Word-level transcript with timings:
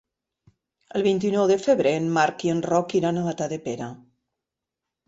El 0.99 1.05
vint-i-nou 1.07 1.45
de 1.51 1.57
febrer 1.65 1.93
en 1.99 2.09
Marc 2.17 2.47
i 2.49 2.53
en 2.55 2.65
Roc 2.71 2.99
iran 3.03 3.21
a 3.25 3.29
Matadepera. 3.31 3.93